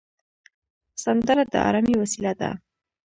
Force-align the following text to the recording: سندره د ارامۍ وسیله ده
سندره 1.03 1.43
د 1.53 1.55
ارامۍ 1.69 1.93
وسیله 2.01 2.33
ده 2.39 2.49